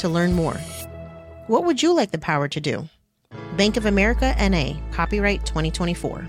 [0.00, 0.58] to learn more.
[1.46, 2.84] What would you like the power to do?
[3.56, 6.28] Bank of America NA, copyright 2024.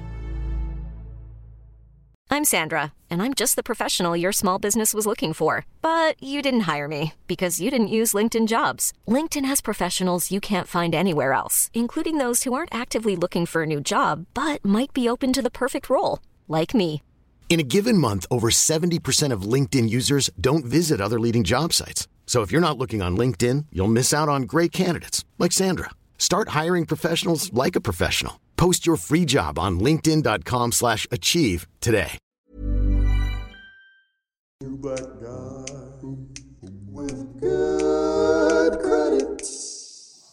[2.34, 5.66] I'm Sandra, and I'm just the professional your small business was looking for.
[5.82, 8.94] But you didn't hire me because you didn't use LinkedIn jobs.
[9.06, 13.64] LinkedIn has professionals you can't find anywhere else, including those who aren't actively looking for
[13.64, 17.02] a new job but might be open to the perfect role, like me.
[17.50, 22.08] In a given month, over 70% of LinkedIn users don't visit other leading job sites.
[22.32, 25.90] So if you're not looking on LinkedIn, you'll miss out on great candidates like Sandra.
[26.18, 28.40] Start hiring professionals like a professional.
[28.56, 32.18] Post your free job on linkedin.com slash achieve today.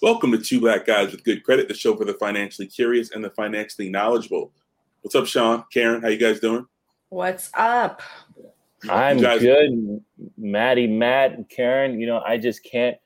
[0.00, 3.24] Welcome to Two Black Guys with Good Credit, the show for the financially curious and
[3.24, 4.52] the financially knowledgeable.
[5.00, 5.64] What's up, Sean?
[5.72, 6.64] Karen, how you guys doing?
[7.08, 8.02] What's up?
[8.88, 10.02] I'm guys- good,
[10.36, 12.00] Maddie, Matt, Karen.
[12.00, 12.96] You know, I just can't.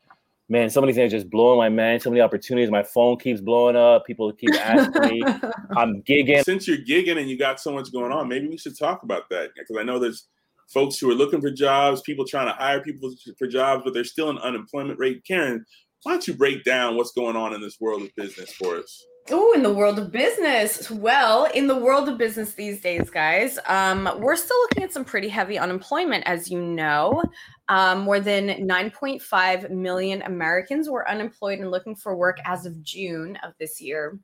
[0.49, 2.03] Man, so many things are just blowing my mind.
[2.03, 2.71] So many opportunities.
[2.71, 4.05] My phone keeps blowing up.
[4.05, 5.23] People keep asking me.
[5.77, 6.43] I'm gigging.
[6.45, 9.31] Since you're gigging and you got so much going on, maybe we should talk about
[9.31, 10.27] that because I know there's
[10.69, 14.11] folks who are looking for jobs, people trying to hire people for jobs, but there's
[14.11, 15.23] still an unemployment rate.
[15.27, 15.65] Karen,
[16.03, 19.07] why don't you break down what's going on in this world of business for us?
[19.31, 20.91] Oh, in the world of business.
[20.91, 25.05] Well, in the world of business these days, guys, um, we're still looking at some
[25.05, 27.23] pretty heavy unemployment, as you know.
[27.69, 33.39] Um, more than 9.5 million Americans were unemployed and looking for work as of June
[33.45, 34.19] of this year.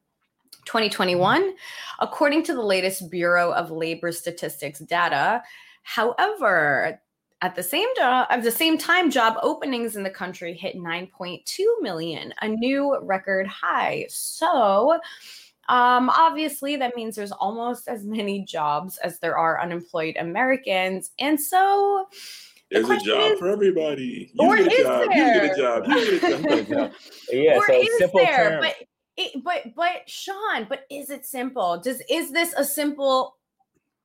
[0.64, 1.54] 2021,
[2.00, 5.42] according to the latest Bureau of Labor Statistics data.
[5.82, 7.00] However,
[7.40, 11.42] at the same jo- at the same time, job openings in the country hit 9.2
[11.80, 14.06] million, a new record high.
[14.08, 14.98] So,
[15.68, 21.40] um, obviously, that means there's almost as many jobs as there are unemployed Americans, and
[21.40, 22.06] so
[22.70, 24.30] the There's a job is- for everybody.
[24.34, 25.02] You Or get a is job.
[25.04, 25.86] You get a job.
[25.88, 26.92] You get a job.
[27.30, 28.36] Yeah, or so is simple there?
[28.60, 28.66] terms.
[28.66, 31.78] But it, but but Sean, but is it simple?
[31.80, 33.36] Does is this a simple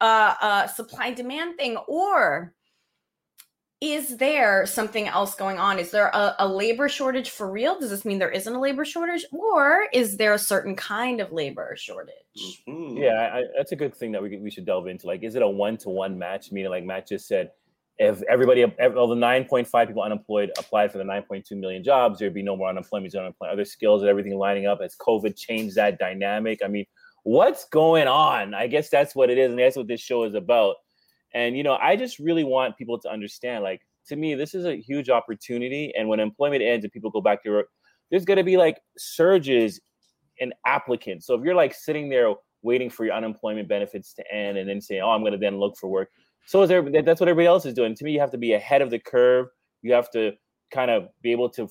[0.02, 2.54] uh, uh, supply demand thing, or
[3.84, 5.78] is there something else going on?
[5.78, 7.78] Is there a, a labor shortage for real?
[7.78, 11.34] Does this mean there isn't a labor shortage, or is there a certain kind of
[11.34, 12.16] labor shortage?
[12.66, 12.98] Mhm.
[12.98, 15.06] Yeah, I, that's a good thing that we, we should delve into.
[15.06, 16.50] Like, is it a one to one match?
[16.50, 17.52] Meaning, like Matt just said,
[17.98, 22.34] if everybody, ev- all the 9.5 people unemployed applied for the 9.2 million jobs, there'd
[22.34, 24.82] be no more unemployment, zero unemployment, other skills and everything lining up.
[24.82, 26.60] Has COVID changed that dynamic?
[26.64, 26.86] I mean,
[27.24, 28.54] what's going on?
[28.54, 29.50] I guess that's what it is.
[29.50, 30.78] And that's what this show is about.
[31.34, 34.66] And, you know, I just really want people to understand, like, to me, this is
[34.66, 35.94] a huge opportunity.
[35.98, 37.68] And when employment ends and people go back to work,
[38.12, 39.80] there's going to be like surges
[40.38, 41.26] in applicants.
[41.26, 44.82] So if you're like sitting there waiting for your unemployment benefits to end and then
[44.82, 46.10] saying, "Oh, I'm going to then look for work,"
[46.46, 46.82] so is there.
[46.82, 47.96] That's what everybody else is doing.
[47.96, 49.48] To me, you have to be ahead of the curve.
[49.82, 50.34] You have to
[50.72, 51.68] kind of be able to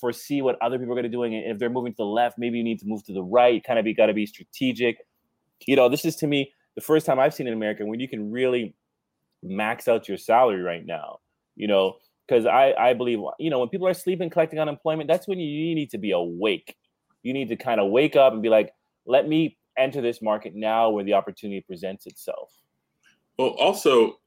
[0.00, 1.34] foresee what other people are going to doing.
[1.34, 3.62] And if they're moving to the left, maybe you need to move to the right.
[3.64, 4.98] Kind of be got to be strategic.
[5.66, 8.08] You know, this is to me the first time I've seen in America when you
[8.08, 8.74] can really
[9.42, 11.20] max out your salary right now.
[11.56, 11.96] You know,
[12.26, 15.46] because I I believe you know when people are sleeping collecting unemployment, that's when you,
[15.46, 16.76] you need to be awake.
[17.22, 18.72] You need to kind of wake up and be like,
[19.06, 22.52] let me enter this market now where the opportunity presents itself.
[23.38, 24.20] Well, also,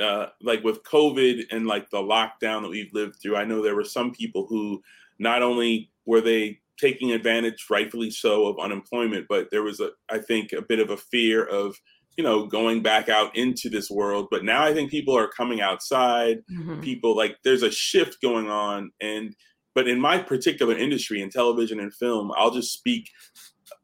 [0.00, 3.74] uh, like with COVID and like the lockdown that we've lived through, I know there
[3.74, 4.82] were some people who
[5.18, 10.18] not only were they taking advantage, rightfully so, of unemployment, but there was a, I
[10.18, 11.76] think, a bit of a fear of,
[12.16, 14.28] you know, going back out into this world.
[14.30, 16.38] But now I think people are coming outside.
[16.50, 16.82] Mhm.
[16.82, 19.34] People like there's a shift going on, and
[19.74, 23.08] but in my particular industry, in television and film, I'll just speak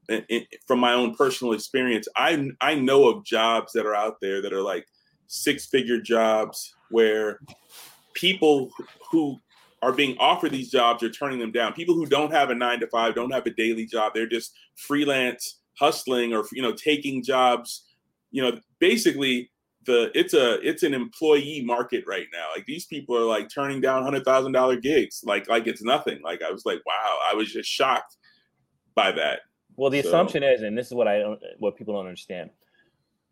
[0.08, 2.08] in, in- from my own personal experience.
[2.17, 4.87] I I know of jobs that are out there that are like
[5.26, 7.38] six figure jobs where
[8.14, 8.70] people
[9.11, 9.38] who
[9.84, 11.75] are being offered these jobs are turning them down.
[11.75, 14.54] People who don't have a nine to five, don't have a daily job, they're just
[14.76, 17.84] freelance hustling or you know taking jobs.
[18.31, 19.50] You know, basically
[19.84, 22.48] the it's a it's an employee market right now.
[22.54, 26.20] Like these people are like turning down hundred thousand dollar gigs, like like it's nothing.
[26.22, 28.16] Like I was like, wow, I was just shocked
[28.94, 29.40] by that.
[29.76, 30.08] Well, the so.
[30.08, 32.50] assumption is, and this is what I don't, what people don't understand.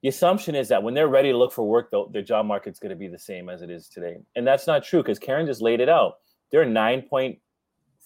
[0.02, 2.80] The assumption is that when they're ready to look for work, though, their job market's
[2.80, 5.46] going to be the same as it is today, and that's not true because Karen
[5.46, 6.14] just laid it out.
[6.52, 7.38] There are nine point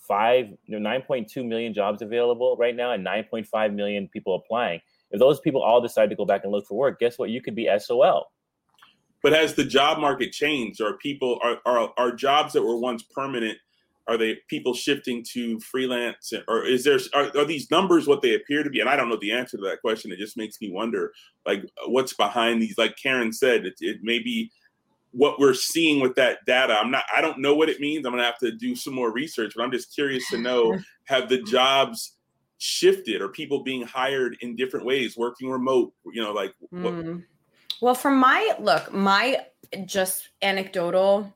[0.07, 4.81] five, you 9.2 million jobs available right now, and 9.5 million people applying.
[5.11, 7.31] If those people all decide to go back and look for work, guess what?
[7.31, 8.31] You could be SOL.
[9.23, 10.81] But has the job market changed?
[10.81, 13.59] Are people are are, are jobs that were once permanent?
[14.09, 18.35] Are they people shifting to freelance, or is there are, are these numbers what they
[18.37, 18.79] appear to be?
[18.79, 20.13] And I don't know the answer to that question.
[20.13, 21.13] It just makes me wonder,
[21.45, 22.79] like, what's behind these?
[22.79, 24.53] Like Karen said, it, it may be
[25.13, 26.77] what we're seeing with that data.
[26.79, 27.05] I'm not.
[27.15, 28.05] I don't know what it means.
[28.05, 31.29] I'm gonna have to do some more research, but I'm just curious to know: have
[31.29, 32.17] the jobs
[32.59, 33.21] shifted?
[33.21, 35.93] or people being hired in different ways, working remote?
[36.13, 37.25] You know, like what, mm.
[37.81, 39.47] Well, from my look, my
[39.85, 41.33] just anecdotal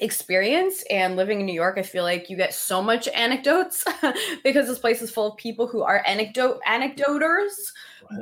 [0.00, 3.84] experience and living in New York, I feel like you get so much anecdotes
[4.44, 7.72] because this place is full of people who are anecdote anecdoters.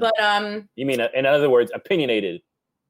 [0.01, 2.41] But um You mean in other words opinionated.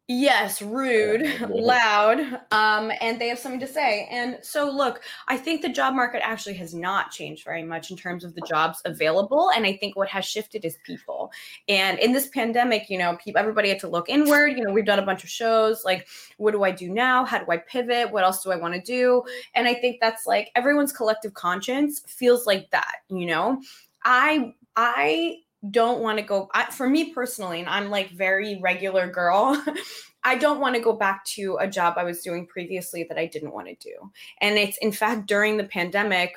[0.08, 2.20] Yes, rude, loud,
[2.52, 4.06] um, and they have something to say.
[4.08, 7.96] And so, look, I think the job market actually has not changed very much in
[7.96, 9.50] terms of the jobs available.
[9.50, 11.32] And I think what has shifted is people.
[11.68, 14.56] And in this pandemic, you know, people, everybody had to look inward.
[14.56, 16.06] You know, we've done a bunch of shows like,
[16.36, 17.24] what do I do now?
[17.24, 18.12] How do I pivot?
[18.12, 19.24] What else do I want to do?
[19.56, 22.98] And I think that's like everyone's collective conscience feels like that.
[23.08, 23.60] You know,
[24.04, 25.38] I I
[25.70, 29.62] don't want to go I, for me personally and i'm like very regular girl
[30.24, 33.26] i don't want to go back to a job i was doing previously that i
[33.26, 33.94] didn't want to do
[34.40, 36.34] and it's in fact during the pandemic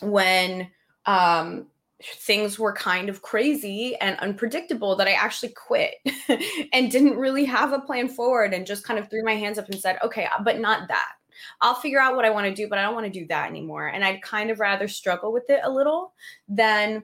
[0.00, 0.68] when
[1.06, 1.66] um
[2.02, 5.94] things were kind of crazy and unpredictable that I actually quit
[6.72, 9.68] and didn't really have a plan forward and just kind of threw my hands up
[9.68, 11.12] and said, okay, but not that.
[11.60, 13.48] I'll figure out what I want to do, but I don't want to do that
[13.48, 13.88] anymore.
[13.88, 16.12] And I'd kind of rather struggle with it a little
[16.48, 17.02] than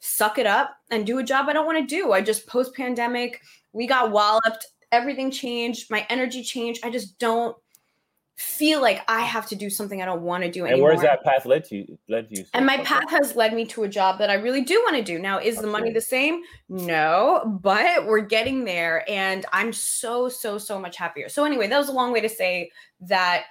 [0.00, 2.12] suck it up and do a job I don't want to do.
[2.12, 3.40] I just post pandemic,
[3.72, 6.84] we got walloped, everything changed, my energy changed.
[6.84, 7.56] I just don't
[8.40, 10.92] feel like I have to do something I don't want to do anymore.
[10.92, 11.98] And where's that path led to?
[12.08, 12.44] Led you?
[12.54, 15.02] And my path has led me to a job that I really do want to
[15.02, 15.18] do.
[15.18, 15.66] Now, is okay.
[15.66, 16.40] the money the same?
[16.70, 21.28] No, but we're getting there, and I'm so so so much happier.
[21.28, 22.70] So anyway, that was a long way to say
[23.02, 23.44] that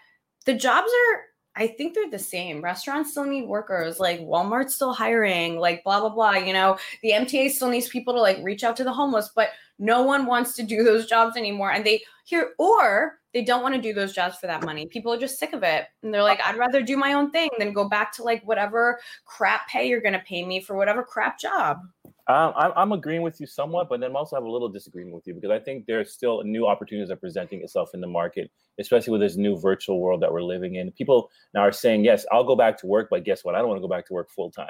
[0.45, 1.21] the jobs are
[1.55, 2.61] I think they're the same.
[2.61, 6.33] Restaurants still need workers, like Walmart's still hiring, like blah blah blah.
[6.33, 9.49] You know, the MTA still needs people to like reach out to the homeless, but
[9.77, 11.71] no one wants to do those jobs anymore.
[11.71, 14.87] And they here or they don't want to do those jobs for that money.
[14.87, 15.85] People are just sick of it.
[16.01, 18.99] And they're like, I'd rather do my own thing than go back to like whatever
[19.25, 21.79] crap pay you're gonna pay me for whatever crap job.
[22.29, 25.25] Um, I'm, I'm agreeing with you somewhat, but then also have a little disagreement with
[25.25, 28.51] you because I think there's still new opportunities that are presenting itself in the market,
[28.79, 30.91] especially with this new virtual world that we're living in.
[30.91, 33.55] People now are saying, yes, I'll go back to work, but guess what?
[33.55, 34.67] I don't want to go back to work full time.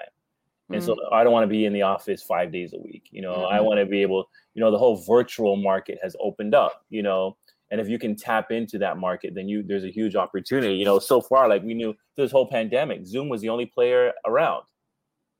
[0.71, 3.09] And so I don't want to be in the office five days a week.
[3.11, 3.55] You know, mm-hmm.
[3.55, 7.01] I want to be able, you know, the whole virtual market has opened up, you
[7.01, 7.37] know,
[7.71, 10.75] and if you can tap into that market, then you there's a huge opportunity.
[10.75, 14.13] You know, so far, like we knew this whole pandemic, Zoom was the only player
[14.25, 14.63] around.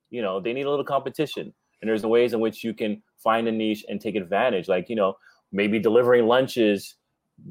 [0.10, 3.48] You know, they need a little competition and there's ways in which you can find
[3.48, 5.14] a niche and take advantage like you know
[5.52, 6.96] maybe delivering lunches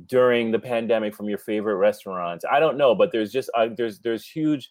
[0.07, 2.45] during the pandemic from your favorite restaurants.
[2.51, 4.71] I don't know but there's just uh, there's there's huge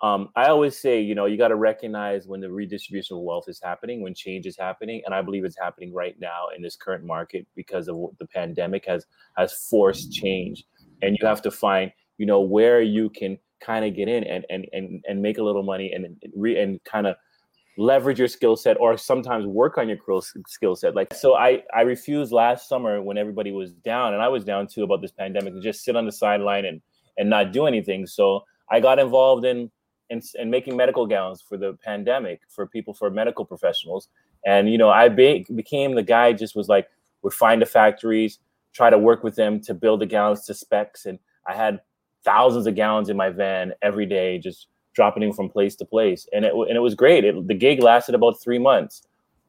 [0.00, 3.46] um, i always say you know you got to recognize when the redistribution of wealth
[3.48, 6.76] is happening when change is happening and i believe it's happening right now in this
[6.76, 10.64] current market because of the pandemic has has forced change.
[11.00, 14.44] And you have to find you know where you can kind of get in and
[14.50, 17.16] and and, and make a little money and re, and kind of
[17.78, 19.98] leverage your skill set or sometimes work on your
[20.48, 20.96] skill set.
[20.96, 24.66] Like so i i refused last summer when everybody was down and i was down
[24.66, 26.82] too about this pandemic to just sit on the sideline and
[27.16, 28.04] and not do anything.
[28.06, 29.70] So i got involved in
[30.10, 34.08] in, in making medical gowns for the pandemic for people for medical professionals.
[34.44, 36.88] And you know i be, became the guy just was like
[37.22, 38.40] would find the factories
[38.74, 41.06] try to work with them to build the gowns to specs.
[41.06, 41.80] And i had
[42.24, 44.66] thousands of gowns in my van every day just
[44.98, 47.24] dropping him from place to place, and it and it was great.
[47.24, 49.02] It, the gig lasted about three months.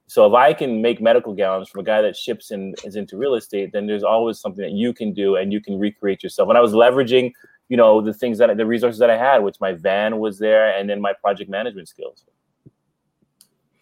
[0.06, 3.18] So if I can make medical gowns from a guy that ships and is into
[3.18, 6.50] real estate, then there's always something that you can do and you can recreate yourself.
[6.50, 7.32] And I was leveraging,
[7.68, 10.68] you know, the things that the resources that I had, which my van was there,
[10.78, 12.26] and then my project management skills.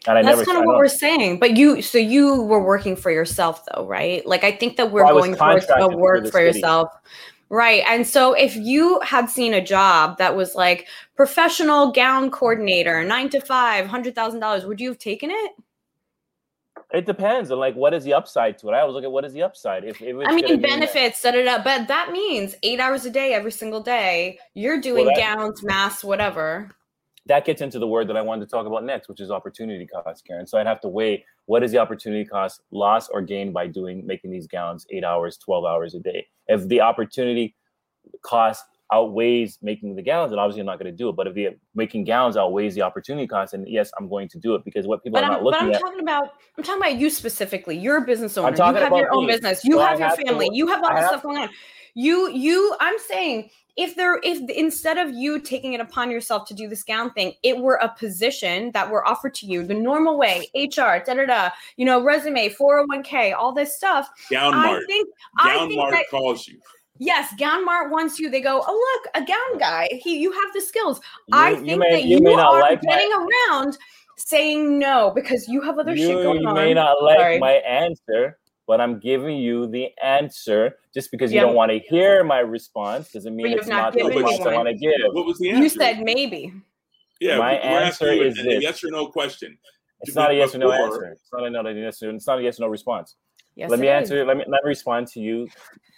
[0.08, 1.40] And I That's kind of what we're saying.
[1.40, 4.26] But you, so you were working for yourself, though, right?
[4.26, 6.90] Like I think that we're well, going towards a work for, for yourself
[7.50, 7.84] Right.
[7.88, 13.30] And so if you had seen a job that was like professional gown coordinator, nine
[13.30, 15.52] to five, hundred thousand dollars, would you have taken it?
[16.94, 18.74] It depends on like what is the upside to it.
[18.74, 19.84] I always look at what is the upside.
[19.84, 23.34] If, if I mean benefits, da, da, da, but that means eight hours a day
[23.34, 24.40] every single day.
[24.54, 26.72] You're doing well, that, gowns, masks, whatever.
[27.28, 29.86] That gets into the word that I wanted to talk about next, which is opportunity
[29.86, 30.48] cost, Karen.
[30.48, 34.06] So I'd have to weigh what is the opportunity cost, loss or gain by doing
[34.06, 36.28] making these gowns eight hours, 12 hours a day.
[36.48, 37.56] If the opportunity
[38.22, 41.16] cost outweighs making the gowns, then obviously I'm not going to do it.
[41.16, 44.56] But if the making gowns outweighs the opportunity cost, then yes, I'm going to do
[44.56, 45.62] it because what people but are I'm, not looking at.
[45.62, 45.82] but I'm at.
[45.82, 47.78] talking about I'm talking about you specifically.
[47.78, 48.56] You're a business owner.
[48.56, 49.34] You have your own me.
[49.34, 49.64] business.
[49.64, 50.50] You so have your family.
[50.50, 51.50] To, you have all this stuff going on.
[51.94, 56.54] You you I'm saying if there if instead of you taking it upon yourself to
[56.54, 60.18] do this gown thing it were a position that were offered to you the normal
[60.18, 64.86] way hr da da da you know resume 401k all this stuff gown mart I
[64.88, 66.60] think, gown I think mart that, calls you
[67.00, 68.28] Yes, Gown Mart wants you.
[68.28, 69.88] They go, oh look, a gown guy.
[70.02, 71.00] He, you have the skills.
[71.28, 73.78] You, I think may, that you, you are like getting my, around
[74.18, 76.56] saying no because you have other you, shit going you on.
[76.56, 77.40] You may not like Sorry.
[77.40, 82.24] my answer, but I'm giving you the answer just because you don't want to hear
[82.24, 84.92] my response doesn't mean it's not, not the response I want to give.
[85.14, 85.64] What was the answer?
[85.64, 86.54] You said maybe.
[87.20, 88.62] Yeah, my answer is a, this.
[88.62, 89.58] yes or no question.
[90.02, 91.06] It's not a yes or no answer.
[91.06, 93.16] It's not a no, yes or, it's not a yes or no response.
[93.56, 94.24] Yes, let me answer.
[94.24, 95.48] Let me let me respond to you.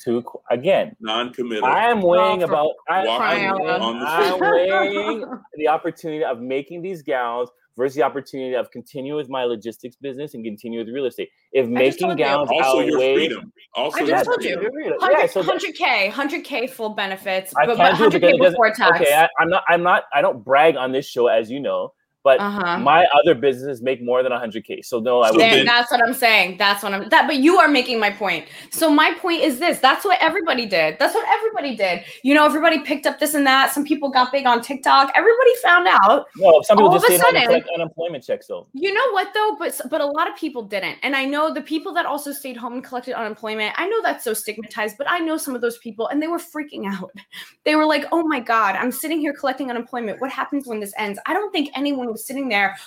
[0.06, 1.66] To again, non-committal.
[1.66, 2.72] I am weighing about.
[2.88, 3.02] I,
[3.36, 7.50] am weighing the opportunity of making these gowns
[7.80, 11.30] versus the opportunity of continue with my logistics business and continue with real estate.
[11.54, 15.42] If making gowns also outweighs, your freedom, also I just told you, 100, yeah, so
[15.42, 19.02] 100k, 100k full benefits, I but, but 100k before tax.
[19.02, 19.64] Okay, I, I'm not.
[19.68, 20.04] I'm not.
[20.14, 21.94] I don't brag on this show, as you know
[22.30, 22.78] but uh-huh.
[22.80, 26.58] my other businesses make more than 100k so no i wouldn't that's what i'm saying.
[26.58, 28.46] That's what i'm that but you are making my point.
[28.72, 29.80] So my point is this.
[29.80, 30.98] That's what everybody did.
[31.00, 32.04] That's what everybody did.
[32.24, 33.72] You know everybody picked up this and that.
[33.72, 35.12] Some people got big on tiktok.
[35.16, 36.28] Everybody found out.
[36.38, 38.68] No some people just stayed home and collect unemployment checks though.
[38.74, 39.56] You know what though?
[39.60, 40.98] But but a lot of people didn't.
[41.04, 44.24] And i know the people that also stayed home and collected unemployment i know that's
[44.24, 47.12] so stigmatized but i know some of those people and they were freaking out.
[47.66, 50.20] They were like oh my god i'm sitting here collecting unemployment.
[50.22, 51.20] What happens when this ends?
[51.26, 52.78] I don't think anyone was sitting there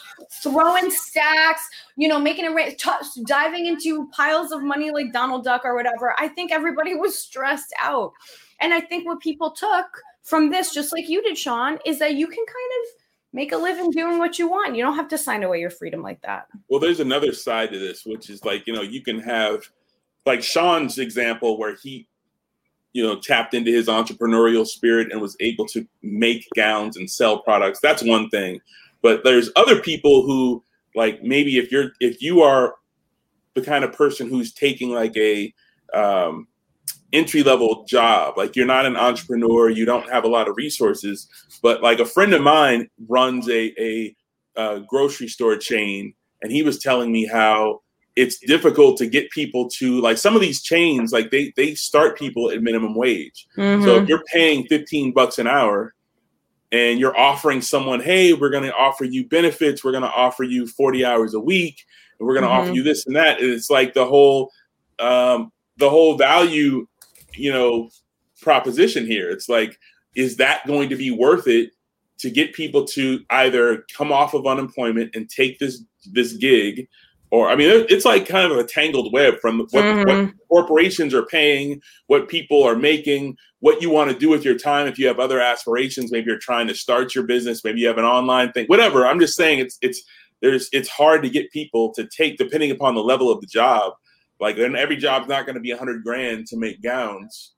[0.42, 5.62] throwing stacks, you know, making it t- diving into piles of money like Donald Duck
[5.64, 6.14] or whatever.
[6.18, 8.12] I think everybody was stressed out.
[8.60, 9.86] And I think what people took
[10.22, 13.56] from this, just like you did, Sean, is that you can kind of make a
[13.56, 14.76] living doing what you want.
[14.76, 16.46] You don't have to sign away your freedom like that.
[16.68, 19.62] Well, there's another side to this, which is like, you know, you can have
[20.26, 22.06] like Sean's example where he,
[22.92, 27.38] you know, tapped into his entrepreneurial spirit and was able to make gowns and sell
[27.38, 27.80] products.
[27.80, 28.60] That's one thing.
[29.02, 30.62] But there's other people who
[30.94, 32.74] like maybe if you're if you are
[33.54, 35.52] the kind of person who's taking like a
[35.92, 36.48] um,
[37.12, 41.28] entry level job, like you're not an entrepreneur, you don't have a lot of resources,
[41.62, 44.16] but like a friend of mine runs a a,
[44.56, 47.80] a grocery store chain, and he was telling me how
[48.14, 52.18] it's difficult to get people to like some of these chains like they they start
[52.18, 53.82] people at minimum wage mm-hmm.
[53.82, 55.94] so if you're paying 15 bucks an hour
[56.72, 60.42] and you're offering someone, hey, we're going to offer you benefits, we're going to offer
[60.42, 61.84] you 40 hours a week,
[62.18, 62.68] and we're going to mm-hmm.
[62.68, 63.40] offer you this and that.
[63.40, 64.50] And it's like the whole
[64.98, 66.86] um, the whole value,
[67.34, 67.90] you know,
[68.40, 69.30] proposition here.
[69.30, 69.78] It's like,
[70.16, 71.70] is that going to be worth it
[72.18, 76.88] to get people to either come off of unemployment and take this this gig
[77.32, 80.26] or I mean, it's like kind of a tangled web from what, mm-hmm.
[80.26, 84.58] what, corporations are paying, what people are making, what you want to do with your
[84.58, 84.86] time.
[84.86, 87.96] If you have other aspirations, maybe you're trying to start your business, maybe you have
[87.96, 89.06] an online thing, whatever.
[89.06, 90.02] I'm just saying it's it's
[90.42, 93.94] there's it's hard to get people to take depending upon the level of the job.
[94.38, 97.54] Like then every job's not going to be a hundred grand to make gowns.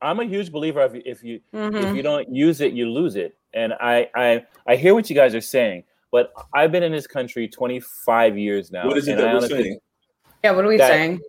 [0.00, 1.76] I'm a huge believer of if you mm-hmm.
[1.76, 3.36] if you don't use it, you lose it.
[3.52, 7.06] And I I I hear what you guys are saying but I've been in this
[7.08, 8.86] country 25 years now.
[8.86, 9.78] What is it that we're saying?
[10.44, 11.20] Yeah, what are we saying?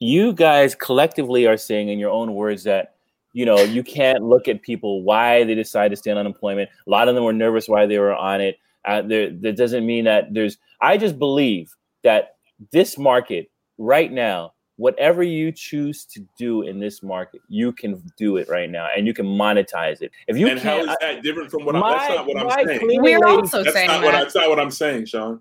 [0.00, 2.96] You guys collectively are saying in your own words that
[3.32, 6.68] you know you can't look at people why they decide to stay on unemployment.
[6.86, 8.58] A lot of them were nervous why they were on it.
[8.84, 10.58] Uh, there, that doesn't mean that there's.
[10.80, 12.36] I just believe that
[12.72, 18.36] this market right now whatever you choose to do in this market, you can do
[18.36, 20.10] it right now, and you can monetize it.
[20.26, 21.76] If you and can't, how is that different from what?
[21.76, 23.02] My, I'm, that's not what I'm saying.
[23.02, 24.06] We're also that's saying not that.
[24.06, 25.40] What, that's not what I'm saying, Sean.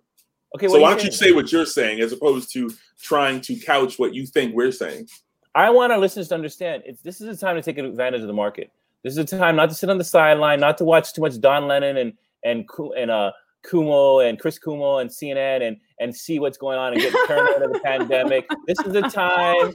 [0.56, 2.72] Okay, so why don't you say what you're saying as opposed to
[3.02, 5.10] trying to couch what you think we're saying?
[5.56, 8.28] I want our listeners to understand it's this is a time to take advantage of
[8.28, 8.72] the market.
[9.04, 11.40] This is a time not to sit on the sideline, not to watch too much
[11.40, 13.32] Don Lemon and and and uh
[13.70, 17.50] Cuomo and Chris Cuomo and CNN and and see what's going on and get turned
[17.50, 18.48] out of the pandemic.
[18.68, 19.74] This is the time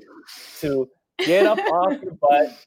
[0.61, 0.88] to
[1.19, 2.66] get up off your butt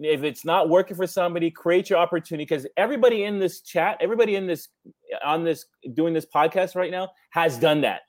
[0.00, 4.36] if it's not working for somebody, create your opportunity because everybody in this chat, everybody
[4.36, 4.68] in this
[5.24, 8.02] on this doing this podcast right now has done that.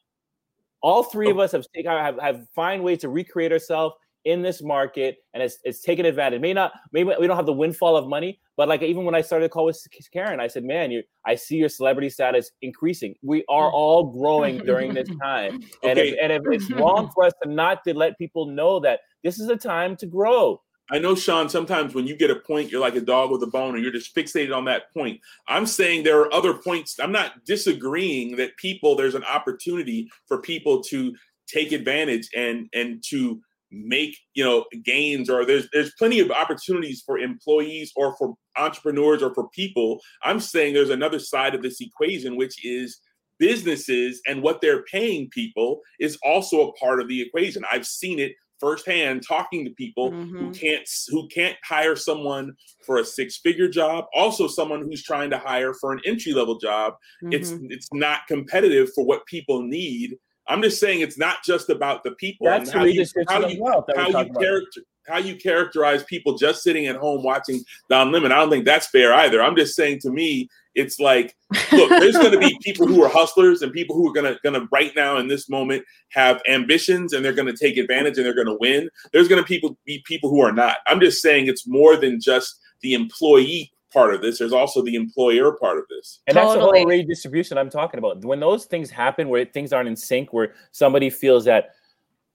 [0.81, 1.41] All three of oh.
[1.41, 5.81] us have have, have find ways to recreate ourselves in this market and it's it's
[5.81, 6.41] taken advantage.
[6.41, 9.21] May not maybe we don't have the windfall of money, but like even when I
[9.21, 9.79] started to call with
[10.11, 13.15] Karen, I said, "Man, you I see your celebrity status increasing.
[13.21, 13.75] We are mm-hmm.
[13.75, 17.13] all growing during this time, and if and if it's wrong mm-hmm.
[17.13, 20.61] for us to not to let people know that this is a time to grow.
[20.91, 23.47] I know, Sean, sometimes when you get a point, you're like a dog with a
[23.47, 25.19] bone and you're just fixated on that point.
[25.47, 26.99] I'm saying there are other points.
[26.99, 31.15] I'm not disagreeing that people, there's an opportunity for people to
[31.47, 33.41] take advantage and and to
[33.75, 39.21] make you know gains or there's there's plenty of opportunities for employees or for entrepreneurs
[39.21, 43.01] or for people i'm saying there's another side of this equation which is
[43.37, 48.17] businesses and what they're paying people is also a part of the equation i've seen
[48.17, 50.59] it firsthand talking to people who Mhm.
[50.59, 52.53] can't who can't hire someone
[52.85, 56.57] for a six figure job also someone who's trying to hire for an entry level
[56.57, 56.93] job
[57.31, 57.67] it's Mhm.
[57.69, 60.17] it's not competitive for what people need
[60.47, 63.85] i'm just saying it's not just about the people That's how you, how you, wealth
[63.95, 68.31] how you character how you characterize people just sitting at home watching Don Lemon.
[68.31, 69.41] I don't think that's fair either.
[69.41, 71.35] I'm just saying to me, it's like,
[71.71, 74.39] look, there's going to be people who are hustlers and people who are going to
[74.43, 78.17] going to right now in this moment have ambitions and they're going to take advantage
[78.17, 78.89] and they're going to win.
[79.13, 80.77] There's going to people be people who are not.
[80.87, 84.37] I'm just saying it's more than just the employee part of this.
[84.37, 86.19] There's also the employer part of this.
[86.27, 88.23] And that's the whole redistribution I'm talking about.
[88.23, 91.69] When those things happen, where things aren't in sync, where somebody feels that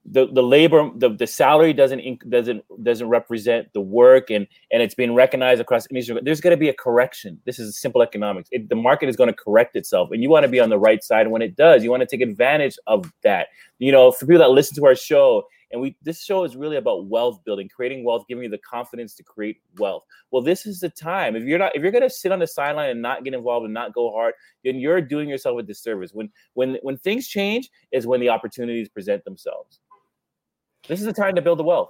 [0.03, 4.81] the, the labor, the, the salary doesn't inc- doesn't doesn't represent the work, and and
[4.81, 6.19] it's being recognized across industry.
[6.23, 7.39] There's going to be a correction.
[7.45, 8.49] This is simple economics.
[8.51, 10.79] It, the market is going to correct itself, and you want to be on the
[10.79, 11.27] right side.
[11.27, 13.49] When it does, you want to take advantage of that.
[13.77, 16.77] You know, for people that listen to our show, and we this show is really
[16.77, 20.03] about wealth building, creating wealth, giving you the confidence to create wealth.
[20.31, 21.35] Well, this is the time.
[21.35, 23.65] If you're not, if you're going to sit on the sideline and not get involved
[23.65, 26.11] and not go hard, then you're doing yourself a disservice.
[26.13, 29.79] When when when things change is when the opportunities present themselves.
[30.87, 31.89] This is the time to build the wealth.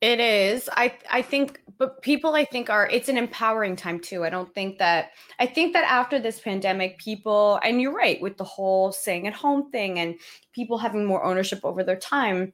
[0.00, 0.68] It is.
[0.76, 4.24] I I think but people I think are it's an empowering time too.
[4.24, 8.36] I don't think that I think that after this pandemic people and you're right with
[8.36, 10.14] the whole staying at home thing and
[10.52, 12.52] people having more ownership over their time.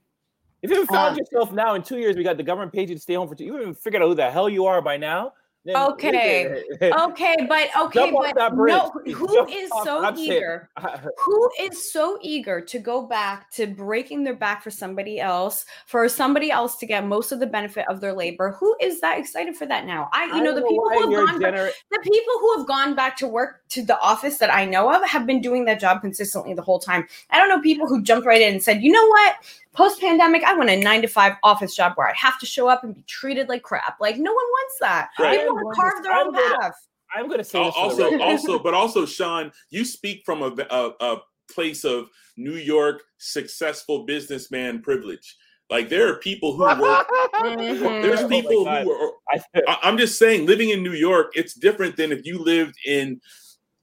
[0.65, 2.89] If you haven't found Uh, yourself now in two years, we got the government paid
[2.89, 3.45] you to stay home for two.
[3.45, 5.35] You haven't figured out who the hell you are by now.
[5.65, 6.63] Then Okay.
[6.83, 10.69] Okay, but okay, Jump but no who Jump is off- so I'm eager?
[11.25, 16.09] Who is so eager to go back to breaking their back for somebody else for
[16.09, 18.53] somebody else to get most of the benefit of their labor?
[18.53, 20.11] Who is that excited for that now?
[20.13, 22.67] I you I know the know people who have gone back, the people who have
[22.67, 25.81] gone back to work to the office that i know of have been doing that
[25.81, 27.07] job consistently the whole time.
[27.31, 29.37] I don't know people who jumped right in and said you know what?
[29.73, 32.69] Post pandemic i want a nine to five office job where i have to show
[32.69, 33.99] up and be treated like crap.
[34.01, 35.09] Like no one wants that.
[35.19, 35.41] Right.
[35.57, 36.73] People want to carve their I'm own gonna- path
[37.17, 38.21] I'm going to say Al- this also record.
[38.23, 41.17] also but also sean you speak from a, a, a
[41.53, 45.37] place of new york successful businessman privilege
[45.71, 48.03] like there are people who work Mhm.
[48.03, 48.85] there's Oh people God.
[48.85, 52.25] who are I, I- i'm just saying living in new york it's different than if
[52.27, 53.21] you lived in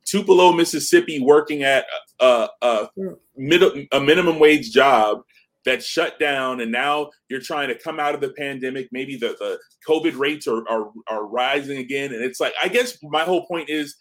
[0.05, 1.85] tupelo mississippi working at
[2.19, 2.87] a, a,
[3.37, 5.21] mid- a minimum wage job
[5.65, 8.87] that shut down and now you're trying to come out of the pandemic.
[8.91, 12.13] Maybe the, the covid rates are, are are rising again.
[12.13, 13.95] And it's like i guess my whole point is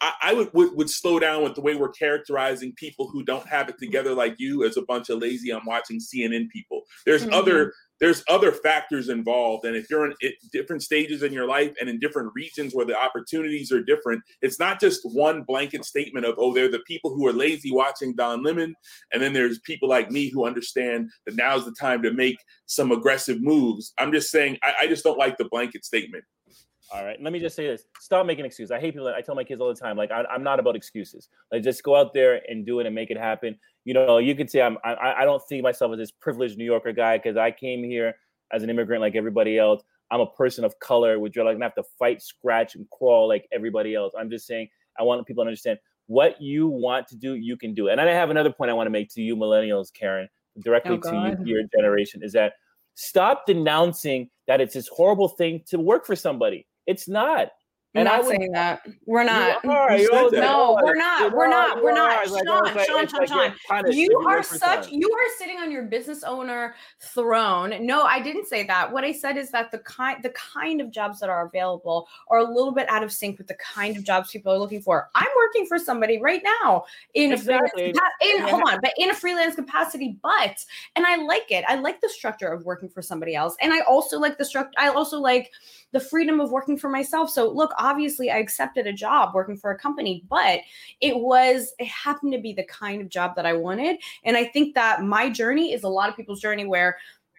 [0.00, 3.46] i, I would, would would slow down with the way we're characterizing people who don't
[3.48, 6.82] have it together like you as a bunch of lazy i'm watching cnn people.
[7.06, 7.32] There's Mhm.
[7.32, 10.14] other there's other factors involved and if you're in
[10.52, 14.58] different stages in your life and in different regions where the opportunities are different it's
[14.58, 18.42] not just one blanket statement of oh they're the people who are lazy watching don
[18.42, 18.74] lemon
[19.12, 22.92] and then there's people like me who understand that now's the time to make some
[22.92, 23.92] aggressive moves.
[23.98, 26.24] I'm just saying, I, I just don't like the blanket statement.
[26.92, 28.70] All right, let me just say this: stop making excuses.
[28.70, 29.08] I hate people.
[29.08, 31.28] I tell my kids all the time, like I, I'm not about excuses.
[31.50, 33.58] Like just go out there and do it and make it happen.
[33.84, 34.78] You know, you can say I'm.
[34.84, 38.14] I, I don't see myself as this privileged New Yorker guy because I came here
[38.52, 39.82] as an immigrant like everybody else.
[40.10, 43.28] I'm a person of color, which you're like gonna have to fight, scratch, and crawl
[43.28, 44.12] like everybody else.
[44.16, 44.68] I'm just saying
[44.98, 47.88] I want people to understand what you want to do, you can do.
[47.88, 50.28] And I have another point I want to make to you, millennials, Karen,
[50.60, 52.54] directly Oh, to you, your generation, is that
[52.94, 56.66] stop denouncing that it's this horrible thing to work for somebody.
[56.86, 57.48] It's not.
[57.96, 58.86] And not saying that.
[59.06, 59.64] We're not.
[59.64, 61.32] You are, you no, we're not.
[61.32, 61.82] We're not.
[61.82, 62.28] We're not.
[62.28, 63.92] Sean, Sean, Sean, Sean.
[63.92, 64.90] You are such.
[64.90, 67.74] You are sitting on your business owner throne.
[67.80, 68.92] No, I didn't say that.
[68.92, 72.38] What I said is that the kind, the kind of jobs that are available are
[72.38, 75.08] a little bit out of sync with the kind of jobs people are looking for.
[75.14, 77.90] I'm working for somebody right now in exactly.
[77.90, 80.18] a in hold on, but in a freelance capacity.
[80.22, 81.64] But and I like it.
[81.68, 84.72] I like the structure of working for somebody else, and I also like the structure.
[84.78, 85.50] I also like
[85.92, 87.30] the freedom of working for myself.
[87.30, 90.60] So look, obviously I accepted a job working for a company, but
[91.00, 93.98] it was it happened to be the kind of job that I wanted.
[94.24, 96.98] And I think that my journey is a lot of people's journey where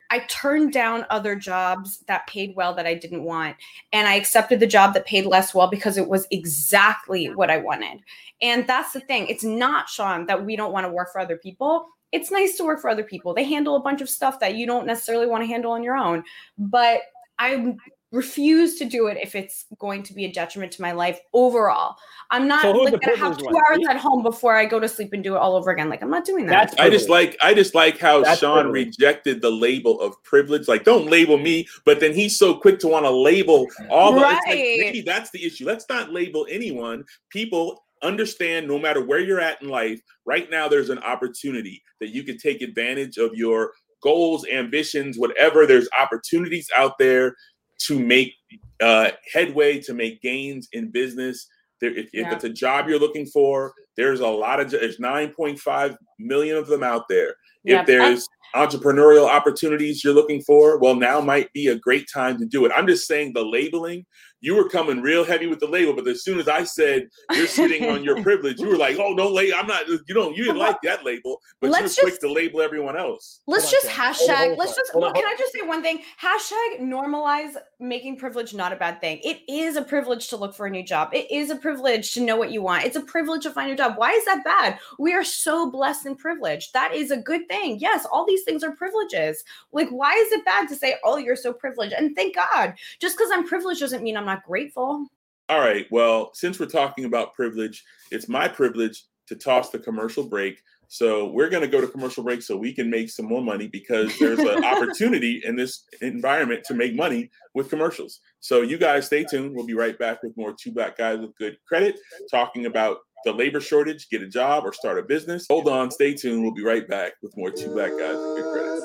[0.09, 3.57] I turned down other jobs that paid well that I didn't want.
[3.91, 7.57] And I accepted the job that paid less well because it was exactly what I
[7.57, 7.99] wanted.
[8.41, 9.27] And that's the thing.
[9.27, 11.87] It's not, Sean, that we don't want to work for other people.
[12.13, 13.33] It's nice to work for other people.
[13.33, 15.97] They handle a bunch of stuff that you don't necessarily want to handle on your
[15.97, 16.23] own.
[16.57, 17.01] But
[17.37, 17.77] I'm
[18.11, 21.95] refuse to do it if it's going to be a detriment to my life overall.
[22.31, 23.55] I'm not so like gonna have two one?
[23.55, 25.89] hours at home before I go to sleep and do it all over again.
[25.89, 26.73] Like I'm not doing that.
[26.79, 28.97] I just like I just like how That's Sean privilege.
[28.97, 30.67] rejected the label of privilege.
[30.67, 34.21] Like, don't label me, but then he's so quick to want to label all the
[34.21, 34.35] right.
[34.47, 35.65] like, maybe that's the issue.
[35.65, 37.03] Let's not label anyone.
[37.29, 42.09] People understand no matter where you're at in life, right now there's an opportunity that
[42.09, 45.65] you can take advantage of your goals, ambitions, whatever.
[45.65, 47.35] There's opportunities out there
[47.79, 48.33] to make
[48.81, 51.47] uh, headway, to make gains in business.
[51.79, 52.27] There, if, yeah.
[52.27, 56.67] if, it's a job you're looking for, there's a lot of there's 9.5 million of
[56.67, 57.35] them out there.
[57.63, 62.37] Yeah, if there's entrepreneurial opportunities you're looking for, well, now might be a great time
[62.39, 62.71] to do it.
[62.75, 64.05] I'm just saying the labeling
[64.39, 67.47] you were coming real heavy with the label, but as soon as I said you're
[67.47, 69.57] sitting on your privilege, you were like, "Oh, no, label.
[69.57, 69.87] I'm not.
[69.87, 70.35] You don't.
[70.35, 73.71] You didn't like that label, but let's you were quick to label everyone else." Let's
[73.71, 74.57] just hashtag.
[74.57, 74.93] let's just.
[74.93, 76.01] Well, can I just say one thing?
[76.21, 79.19] Hashtag normalize making privilege not a bad thing.
[79.23, 81.09] It is a privilege to look for a new job.
[81.13, 82.85] It is a privilege to know what you want.
[82.85, 83.93] It's a privilege to find a job.
[83.97, 84.79] Why is that bad?
[84.99, 86.73] We are so blessed and privileged.
[86.73, 87.79] That is a good thing.
[87.79, 89.43] Yes, all these things are privileges.
[89.71, 91.93] Like, why is it bad to say, "Oh, you're so privileged"?
[91.93, 95.07] And thank God, just because I'm privileged doesn't mean I'm not grateful.
[95.49, 95.87] All right.
[95.89, 100.61] Well, since we're talking about privilege, it's my privilege to toss the commercial break.
[100.89, 103.67] So we're going to go to commercial break so we can make some more money
[103.67, 108.19] because there's an opportunity in this environment to make money with commercials.
[108.39, 109.53] So you guys stay tuned.
[109.53, 111.97] We'll be right back with more two black guys with good credit
[112.29, 115.45] talking about the labor shortage, get a job or start a business.
[115.49, 116.43] Hold on, stay tuned.
[116.43, 118.83] We'll be right back with more two black guys with good credit.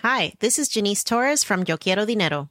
[0.00, 2.50] Hi, this is Janice Torres from Yo Quiero Dinero.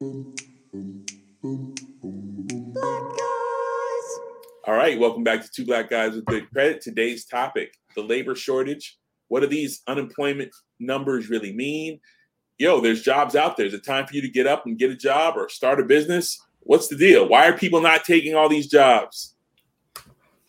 [0.00, 0.34] All
[4.74, 6.80] right, welcome back to Two Black Guys with Good Credit.
[6.80, 8.98] Today's topic, the labor shortage.
[9.28, 12.00] What do these unemployment numbers really mean?
[12.58, 13.66] yo, there's jobs out there.
[13.66, 15.84] Is it time for you to get up and get a job or start a
[15.84, 16.40] business?
[16.60, 17.28] What's the deal?
[17.28, 19.34] Why are people not taking all these jobs?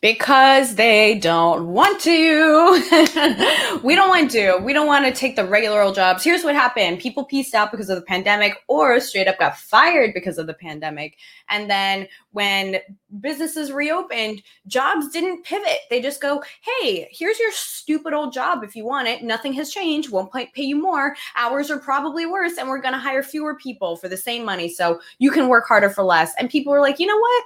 [0.01, 3.79] Because they don't want to.
[3.83, 4.57] we don't want to.
[4.63, 6.23] We don't want to take the regular old jobs.
[6.23, 10.13] Here's what happened people pieced out because of the pandemic or straight up got fired
[10.13, 11.17] because of the pandemic.
[11.49, 12.77] And then when
[13.19, 15.79] businesses reopened, jobs didn't pivot.
[15.89, 19.21] They just go, hey, here's your stupid old job if you want it.
[19.21, 20.11] Nothing has changed.
[20.11, 21.15] Won't pay you more.
[21.35, 22.57] Hours are probably worse.
[22.57, 24.69] And we're going to hire fewer people for the same money.
[24.69, 26.31] So you can work harder for less.
[26.39, 27.43] And people were like, you know what?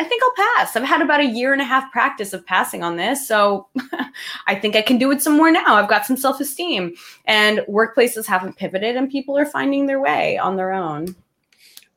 [0.00, 0.76] I think I'll pass.
[0.76, 3.28] I've had about a year and a half practice of passing on this.
[3.28, 3.68] So
[4.46, 5.76] I think I can do it some more now.
[5.76, 6.94] I've got some self esteem.
[7.26, 11.14] And workplaces haven't pivoted and people are finding their way on their own.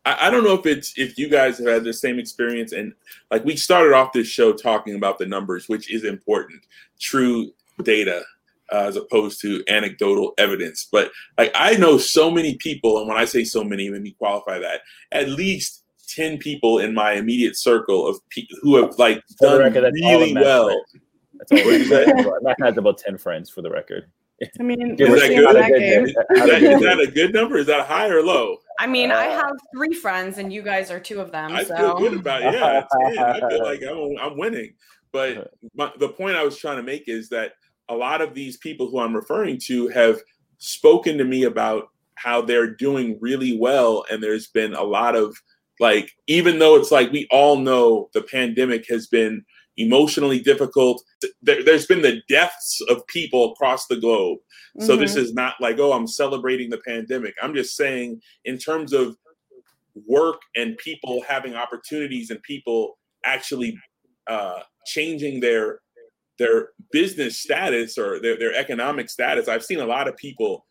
[0.04, 2.74] I, I don't know if it's if you guys have had the same experience.
[2.74, 2.92] And
[3.32, 6.62] like we started off this show talking about the numbers, which is important,
[7.00, 8.24] true data.
[8.72, 13.18] Uh, as opposed to anecdotal evidence, but like I know so many people, and when
[13.18, 14.82] I say so many, let me qualify that.
[15.12, 15.83] At least
[16.16, 20.70] 10 people in my immediate circle of people who have like done record, really well.
[21.34, 22.40] That's all that.
[22.44, 24.12] Matt has about 10 friends for the record.
[24.60, 25.56] I mean, is that, good?
[25.56, 27.58] That is, that, is that a good number?
[27.58, 28.58] Is that high or low?
[28.80, 31.54] I mean, uh, I have three friends, and you guys are two of them.
[31.54, 31.76] I so.
[31.76, 32.54] feel good about it.
[32.54, 32.84] Yeah,
[33.24, 34.74] I feel like I'm, I'm winning.
[35.12, 37.54] But my, the point I was trying to make is that
[37.90, 40.20] a lot of these people who I'm referring to have
[40.58, 45.38] spoken to me about how they're doing really well, and there's been a lot of
[45.80, 49.44] like, even though it's like we all know the pandemic has been
[49.78, 51.04] emotionally difficult,
[51.42, 54.38] there, has been the deaths of people across the globe.
[54.78, 54.86] Mm-hmm.
[54.86, 55.22] So this mm-hmm.
[55.22, 57.34] is not like, oh, I'm celebrating the pandemic.
[57.42, 59.18] I'm just saying, in terms of
[60.08, 63.78] work and people having opportunities and people actually
[64.28, 65.80] uh, changing their
[66.40, 70.66] their business status or their, their economic status, I've seen a lot of people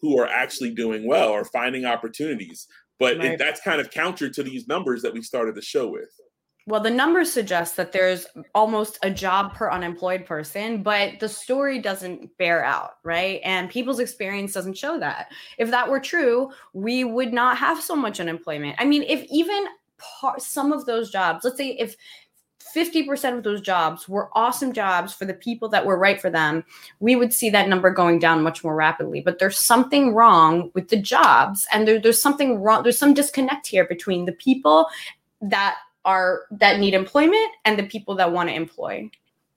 [0.00, 2.68] who are actually doing well or finding opportunities.
[2.98, 3.32] But right.
[3.32, 6.10] it, that's kind of counter to these numbers that we started the show with.
[6.68, 11.78] Well, the numbers suggest that there's almost a job per unemployed person, but the story
[11.78, 13.40] doesn't bear out, right?
[13.42, 15.32] And people's experience doesn't show that.
[15.56, 18.76] If that were true, we would not have so much unemployment.
[18.78, 19.64] I mean, if even
[19.96, 21.96] part, some of those jobs, let's say if
[22.74, 26.64] 50% of those jobs were awesome jobs for the people that were right for them,
[27.00, 29.20] we would see that number going down much more rapidly.
[29.20, 32.82] But there's something wrong with the jobs, and there, there's something wrong.
[32.82, 34.86] There's some disconnect here between the people
[35.40, 39.10] that are that need employment and the people that want to employ.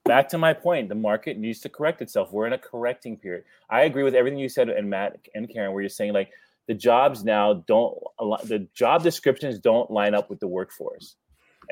[0.04, 2.32] Back to my point, the market needs to correct itself.
[2.32, 3.44] We're in a correcting period.
[3.70, 6.30] I agree with everything you said, and Matt and Karen, where you're saying like
[6.68, 7.96] the jobs now don't
[8.44, 11.16] the job descriptions don't line up with the workforce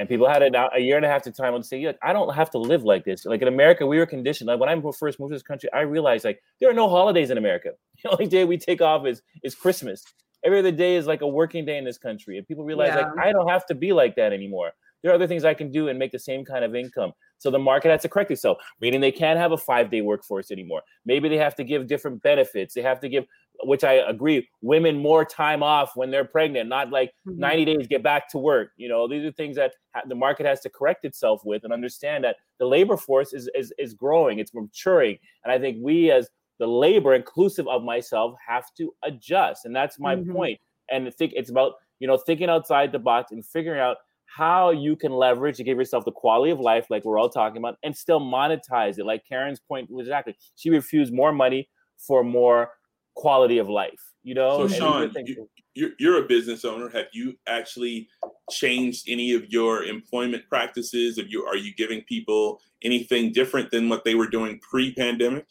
[0.00, 2.14] and people had it a year and a half to time to say, "Look, I
[2.14, 4.48] don't have to live like this." Like in America, we were conditioned.
[4.48, 7.28] Like when I first moved to this country, I realized like there are no holidays
[7.30, 7.72] in America.
[8.02, 10.02] The only day we take off is is Christmas.
[10.42, 13.10] Every other day is like a working day in this country, and people realize yeah.
[13.10, 14.72] like I don't have to be like that anymore.
[15.02, 17.12] There are other things I can do and make the same kind of income.
[17.36, 20.50] So the market has to correct itself, meaning they can't have a five day workforce
[20.50, 20.80] anymore.
[21.04, 22.72] Maybe they have to give different benefits.
[22.72, 23.26] They have to give
[23.64, 27.38] which I agree, women more time off when they're pregnant, not like mm-hmm.
[27.38, 28.70] 90 days get back to work.
[28.76, 29.72] You know, these are things that
[30.08, 33.72] the market has to correct itself with and understand that the labor force is is,
[33.78, 38.66] is growing, it's maturing, and I think we as the labor, inclusive of myself, have
[38.76, 40.32] to adjust, and that's my mm-hmm.
[40.32, 40.60] point.
[40.90, 43.96] And I think it's about you know thinking outside the box and figuring out
[44.26, 47.58] how you can leverage to give yourself the quality of life, like we're all talking
[47.58, 49.04] about, and still monetize it.
[49.04, 51.68] Like Karen's point was exactly, she refused more money
[51.98, 52.70] for more
[53.14, 54.00] quality of life.
[54.22, 54.66] You know.
[54.66, 56.90] So Sean, you, you're, you're a business owner.
[56.90, 58.08] Have you actually
[58.50, 61.18] changed any of your employment practices?
[61.18, 65.46] Have you are you giving people anything different than what they were doing pre-pandemic?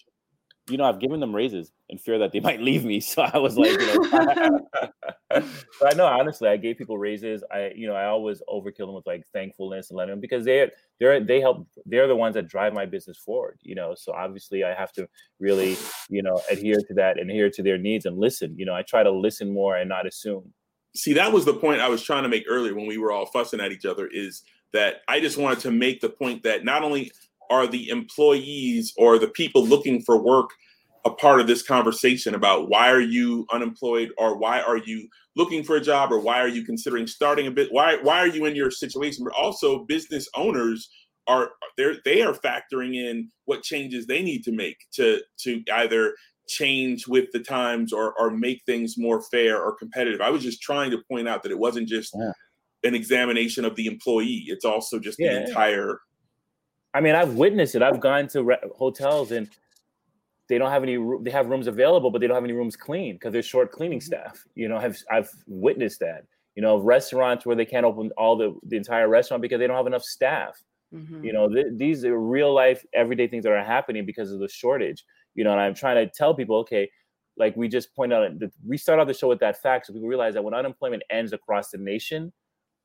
[0.69, 2.99] You know, I've given them raises in fear that they might leave me.
[2.99, 4.67] So I was like, you know,
[5.31, 7.43] I know honestly, I gave people raises.
[7.51, 10.71] I, you know, I always overkill them with like thankfulness and letting them because they're
[10.99, 11.67] they're they help.
[11.85, 13.59] They're the ones that drive my business forward.
[13.61, 15.07] You know, so obviously I have to
[15.39, 15.77] really,
[16.09, 18.55] you know, adhere to that, and adhere to their needs, and listen.
[18.57, 20.51] You know, I try to listen more and not assume.
[20.95, 23.27] See, that was the point I was trying to make earlier when we were all
[23.27, 24.07] fussing at each other.
[24.07, 27.11] Is that I just wanted to make the point that not only
[27.49, 30.49] are the employees or the people looking for work
[31.05, 35.63] a part of this conversation about why are you unemployed or why are you looking
[35.63, 38.45] for a job or why are you considering starting a bit why why are you
[38.45, 39.23] in your situation?
[39.23, 40.89] But also business owners
[41.27, 46.15] are they they are factoring in what changes they need to make to to either
[46.47, 50.21] change with the times or or make things more fair or competitive.
[50.21, 52.31] I was just trying to point out that it wasn't just yeah.
[52.83, 54.43] an examination of the employee.
[54.47, 55.99] It's also just yeah, the entire
[56.93, 59.49] i mean i've witnessed it i've gone to re- hotels and
[60.47, 63.15] they don't have any they have rooms available but they don't have any rooms clean
[63.15, 64.05] because there's short cleaning mm-hmm.
[64.05, 66.25] staff you know i've i've witnessed that
[66.55, 69.77] you know restaurants where they can't open all the the entire restaurant because they don't
[69.77, 70.61] have enough staff
[70.93, 71.23] Mm-hmm.
[71.23, 74.49] You know, th- these are real life, everyday things that are happening because of the
[74.49, 75.05] shortage.
[75.35, 76.89] You know, and I'm trying to tell people, okay,
[77.37, 80.07] like we just pointed out, we start off the show with that fact, so people
[80.07, 82.33] realize that when unemployment ends across the nation,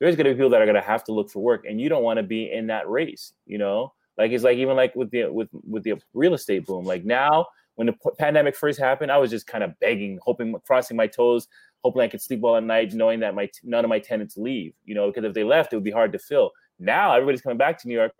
[0.00, 1.80] there's going to be people that are going to have to look for work, and
[1.80, 3.32] you don't want to be in that race.
[3.46, 6.84] You know, like it's like even like with the with with the real estate boom.
[6.84, 10.96] Like now, when the pandemic first happened, I was just kind of begging, hoping, crossing
[10.96, 11.48] my toes,
[11.82, 14.74] hoping I could sleep well at night, knowing that my none of my tenants leave.
[14.84, 16.52] You know, because if they left, it would be hard to fill.
[16.78, 18.12] Now everybody's coming back to New York.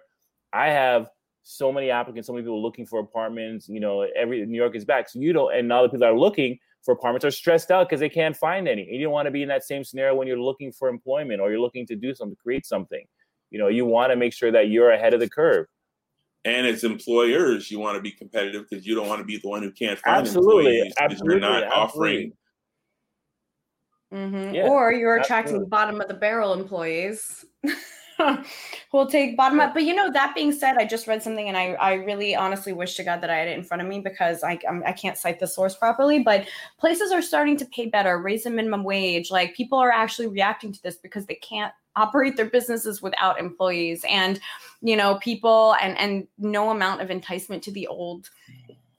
[0.52, 1.10] I have
[1.42, 3.68] so many applicants, so many people looking for apartments.
[3.68, 5.08] You know, every New York is back.
[5.08, 7.88] So you don't, and now the people that are looking for apartments are stressed out
[7.88, 8.83] because they can't find any.
[8.83, 11.40] And you don't want to be in that same scenario when you're looking for employment
[11.40, 13.05] or you're looking to do something, create something.
[13.51, 15.66] You know, you want to make sure that you're ahead of the curve.
[16.44, 19.49] And as employers, you want to be competitive because you don't want to be the
[19.49, 21.83] one who can't find absolutely, employees because you're not absolutely.
[21.83, 22.33] offering.
[24.12, 24.55] Mm-hmm.
[24.55, 25.70] Yeah, or you're attracting absolutely.
[25.70, 27.47] bottom of the barrel employees.
[28.92, 29.74] we'll take bottom up.
[29.74, 32.72] But you know, that being said, I just read something and I, I really honestly
[32.72, 34.92] wish to God that I had it in front of me because I, I'm, I
[34.92, 36.20] can not cite the source properly.
[36.20, 36.46] But
[36.79, 39.31] places are starting to pay better, raise the minimum wage.
[39.31, 44.05] Like people are actually reacting to this because they can't operate their businesses without employees
[44.09, 44.40] and
[44.83, 48.31] you know people and and no amount of enticement to the old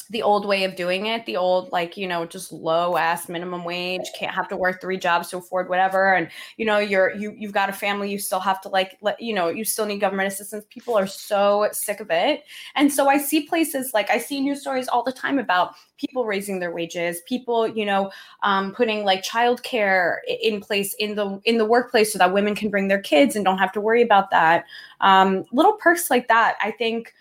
[0.10, 3.64] the old way of doing it, the old like you know just low ass minimum
[3.64, 7.34] wage, can't have to work three jobs to afford whatever, and you know you're you
[7.38, 10.00] you've got a family, you still have to like let you know you still need
[10.00, 10.66] government assistance.
[10.70, 12.44] People are so sick of it,
[12.76, 16.26] and so I see places like I see news stories all the time about people
[16.26, 18.12] raising their wages, people you know
[18.44, 22.70] um, putting like childcare in place in the in the workplace so that women can
[22.70, 24.66] bring their kids and don't have to worry about that.
[25.02, 27.14] Um, little perks like that, I think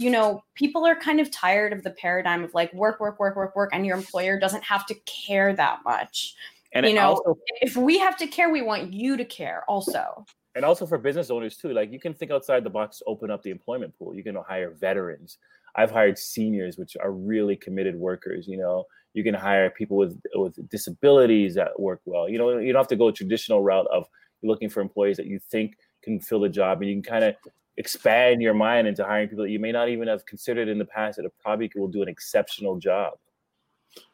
[0.00, 3.36] you know, people are kind of tired of the paradigm of like work, work, work,
[3.36, 6.34] work, work, and your employer doesn't have to care that much.
[6.72, 10.24] And you know, also, if we have to care, we want you to care also.
[10.54, 13.42] And also for business owners too, like you can think outside the box, open up
[13.42, 14.14] the employment pool.
[14.14, 15.36] You can hire veterans.
[15.76, 18.48] I've hired seniors, which are really committed workers.
[18.48, 22.26] You know, you can hire people with with disabilities that work well.
[22.26, 24.06] You know, you don't have to go a traditional route of
[24.42, 27.34] looking for employees that you think can fill the job, and you can kind of
[27.80, 30.84] expand your mind into hiring people that you may not even have considered in the
[30.84, 33.14] past that probably will do an exceptional job.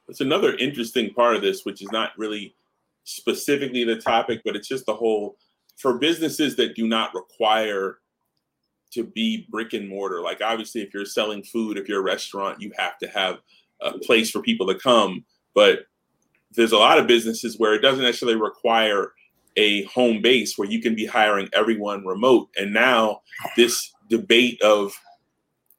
[0.09, 2.55] It's another interesting part of this, which is not really
[3.03, 5.37] specifically the topic, but it's just the whole
[5.77, 7.99] for businesses that do not require
[8.93, 10.23] to be brick and mortar.
[10.23, 13.41] Like obviously, if you're selling food, if you're a restaurant, you have to have
[13.81, 15.25] a place for people to come.
[15.57, 15.87] But
[16.53, 19.13] there's a lot of businesses where it doesn't necessarily require
[19.57, 22.49] a home base where you can be hiring everyone remote.
[22.57, 23.23] And now
[23.57, 24.93] this debate of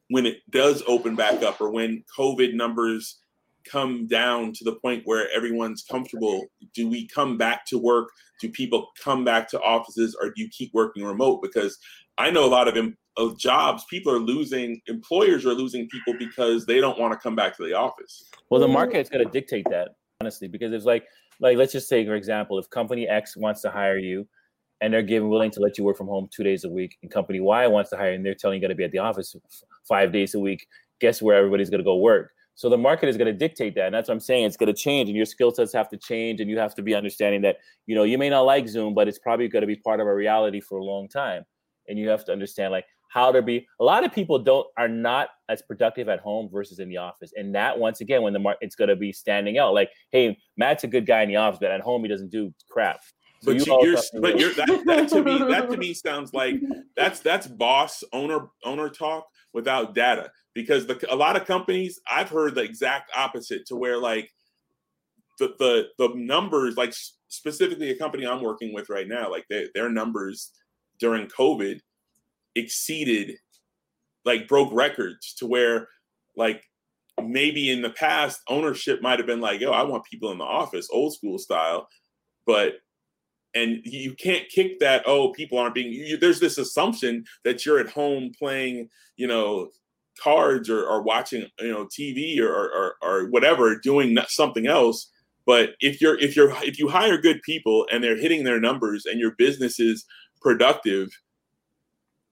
[0.08, 3.20] when it does open back up or when COVID numbers
[3.64, 8.08] come down to the point where everyone's comfortable, do we come back to work?
[8.40, 11.42] Do people come back to offices or do you keep working remote?
[11.42, 11.78] Because
[12.16, 16.66] I know a lot of, of jobs, people are losing, employers are losing people because
[16.66, 18.24] they don't want to come back to the office.
[18.50, 21.04] Well, the market's going to dictate that, honestly, because it's like,
[21.40, 24.26] like let's just say for example if company x wants to hire you
[24.80, 27.10] and they're giving willing to let you work from home two days a week and
[27.10, 29.34] company y wants to hire and they're telling you got to be at the office
[29.86, 30.66] five days a week
[31.00, 32.32] guess where everybody's going to go work?
[32.54, 34.72] So the market is going to dictate that and that's what i'm saying it's going
[34.72, 37.40] to change and your skill sets have to change and you have to be understanding
[37.42, 40.00] that you know you may not like zoom but it's probably going to be part
[40.00, 41.44] of our reality for a long time
[41.86, 44.88] and you have to understand like how to be a lot of people don't are
[44.88, 47.32] not as productive at home versus in the office.
[47.36, 50.38] And that once again when the market it's going to be standing out like hey
[50.56, 53.00] matt's a good guy in the office but at home he doesn't do crap.
[53.40, 56.56] So but you, are but you're that, that to me that to me sounds like
[56.96, 60.30] that's that's boss owner owner talk without data.
[60.54, 64.30] Because the a lot of companies I've heard the exact opposite to where like
[65.38, 66.92] the the the numbers like
[67.28, 70.50] specifically a company I'm working with right now like they, their numbers
[70.98, 71.80] during COVID
[72.58, 73.36] exceeded
[74.24, 75.88] like broke records to where
[76.36, 76.62] like
[77.24, 80.44] maybe in the past ownership might have been like yo i want people in the
[80.44, 81.88] office old school style.
[82.46, 82.74] But
[83.54, 87.78] and you can't kick that oh people aren't being you, there's this assumption that you're
[87.78, 89.68] at home playing you know
[90.22, 95.10] cards or, or watching you know tv or, or or whatever doing something else.
[95.46, 99.06] But if you're if you're if you hire good people and they're hitting their numbers
[99.06, 100.04] and your business is
[100.40, 101.08] productive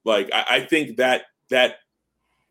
[0.06, 1.76] like I, I think that that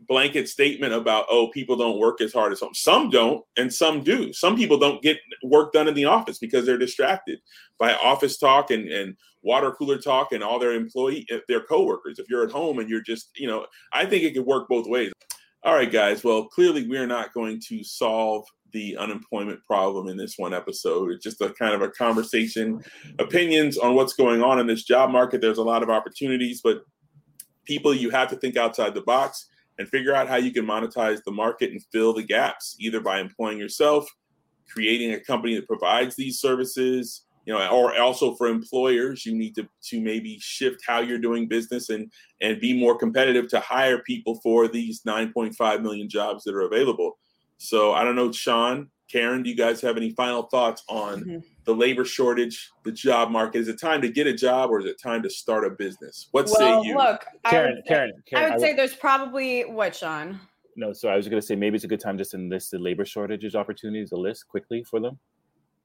[0.07, 4.03] blanket statement about oh people don't work as hard as some some don't and some
[4.03, 4.31] do.
[4.33, 7.39] Some people don't get work done in the office because they're distracted
[7.79, 12.19] by office talk and, and water cooler talk and all their employee eh, their coworkers.
[12.19, 14.87] If you're at home and you're just you know i think it could work both
[14.87, 15.11] ways.
[15.63, 16.23] All right guys.
[16.23, 21.11] Well clearly we're not going to solve the unemployment problem in this one episode.
[21.11, 22.83] It's just a kind of a conversation
[23.19, 25.39] opinions on what's going on in this job market.
[25.39, 26.81] There's a lot of opportunities but
[27.65, 29.47] people, you have to think outside the box
[29.77, 33.19] and figure out how you can monetize the market and fill the gaps, either by
[33.19, 34.07] employing yourself,
[34.71, 39.53] creating a company that provides these services, you know, or also for employers, you need
[39.55, 42.11] to to maybe shift how you're doing business and
[42.41, 47.17] and be more competitive to hire people for these 9.5 million jobs that are available.
[47.57, 51.39] So I don't know, Sean, Keren, do you guys have any final thoughts on mm-hmm.
[51.65, 53.59] The labor shortage, the job market?
[53.59, 56.27] Is it time to get a job or is it time to start a business?
[56.31, 56.95] What well, say you?
[56.95, 60.39] Look, Keren, Keren, Keren, I would, I say there's probably what, Sean?
[60.75, 62.71] No, so I was going to say maybe it's a good time just to list
[62.71, 65.17] the labor shortages opportunities, a list quickly for them.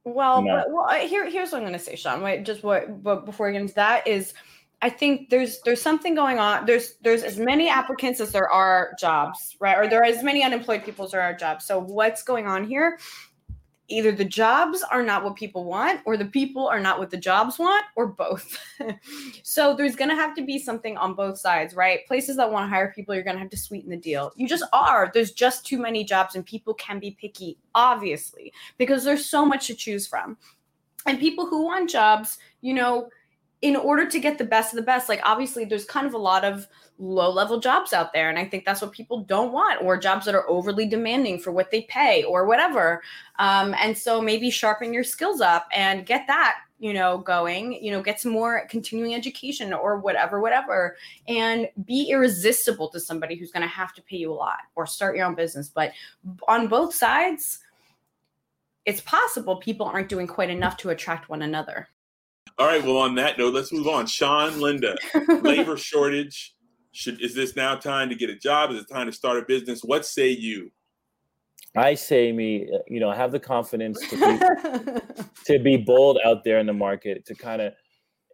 [0.05, 2.22] Well, but, well, here, here's what I'm going to say, Sean.
[2.22, 4.35] Wait, just what, but before we get into that is,
[4.83, 6.64] I think there's there's something going on.
[6.64, 9.76] There's there's as many applicants as there are jobs, right?
[9.76, 11.66] Or there are as many unemployed people as there are jobs.
[11.66, 12.99] So what's going on here
[13.91, 17.16] either the jobs are not what people want or the people are not what the
[17.16, 18.59] jobs want or both.
[19.43, 22.07] So there's going to have to be something on both sides right?
[22.07, 24.32] Places that want to hire people you're going to have to sweeten the deal.
[24.36, 25.11] You just are.
[25.12, 29.66] There's just too many jobs and people can be picky obviously because there's so much
[29.66, 30.38] to choose from.
[31.07, 33.09] And people who want jobs you know
[33.62, 36.18] in order to get the best of the best like obviously there's kind of a
[36.18, 36.66] lot of
[37.01, 40.27] low level jobs out there and i think that's what people don't want or jobs
[40.27, 43.03] that are overly demanding for what they pay or whatever
[43.39, 47.91] um, and so maybe sharpen your skills up and get that you know going you
[47.91, 50.95] know get some more continuing education or whatever whatever
[51.27, 54.87] and be irresistible to somebody who's going to have to pay you a lot or
[54.87, 55.93] start your own business but
[56.49, 57.61] on both sides
[58.85, 61.89] it's possible people aren't doing quite enough to attract one another
[62.59, 62.85] all right.
[62.85, 64.07] Well, on that note, let's move on.
[64.07, 64.95] Sean, Linda,
[65.41, 66.55] labor shortage.
[66.93, 68.70] Should is this now time to get a job?
[68.70, 69.82] Is it time to start a business?
[69.82, 70.70] What say you?
[71.76, 75.01] I say me, you know, have the confidence to be,
[75.47, 77.72] to be bold out there in the market to kind of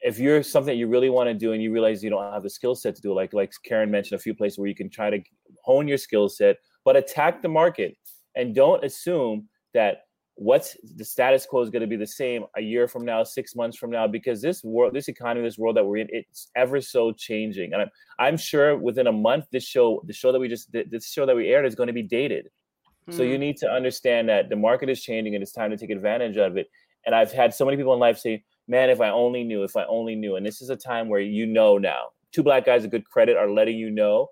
[0.00, 2.50] if you're something you really want to do and you realize you don't have the
[2.50, 5.10] skill set to do like like Keren mentioned a few places where you can try
[5.10, 5.20] to
[5.64, 7.96] hone your skill set, but attack the market
[8.36, 10.05] and don't assume that
[10.36, 13.56] what's the status quo is going to be the same a year from now six
[13.56, 16.80] months from now because this world this economy this world that we're in it's ever
[16.80, 17.72] so changing.
[17.72, 20.90] And i'm, I'm sure within a month this show the show that we just did
[20.90, 22.48] this show that we aired is going to be dated.
[23.08, 23.16] Mm.
[23.16, 23.40] so you hmm.
[23.40, 26.58] need to understand that the market is changing and it's time to take advantage of
[26.58, 26.68] it.
[27.06, 29.74] And i've had so many people in life say man if i only knew if
[29.74, 30.36] i only knew.
[30.36, 32.08] And this is a time where you know now.
[32.32, 34.28] Two black guys of good credit are letting you know.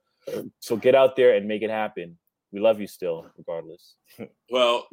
[0.60, 2.18] So get out there and make it happen.
[2.52, 3.94] We love you still regardless.
[4.50, 4.86] Well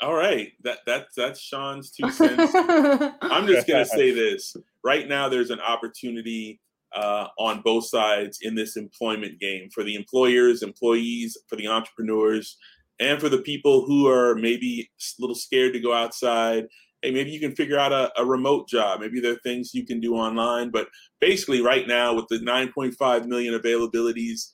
[0.00, 2.52] all right, that that's that's Sean's two cents.
[3.22, 5.28] I'm just gonna say this right now.
[5.28, 6.60] There's an opportunity
[6.94, 12.56] uh, on both sides in this employment game for the employers, employees, for the entrepreneurs,
[13.00, 16.68] and for the people who are maybe a little scared to go outside.
[17.02, 19.00] Hey, maybe you can figure out a, a remote job.
[19.00, 20.70] Maybe there are things you can do online.
[20.70, 20.88] But
[21.20, 24.52] basically, right now, with the 9.5 million availabilities,